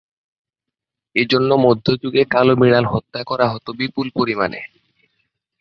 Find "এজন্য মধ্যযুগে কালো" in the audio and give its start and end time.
1.15-2.53